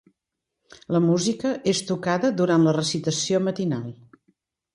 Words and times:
La 0.95 1.01
música 1.07 1.51
és 1.73 1.81
tocada 1.89 2.33
durant 2.41 2.67
la 2.69 2.75
recitació 2.79 3.43
matinal. 3.51 3.87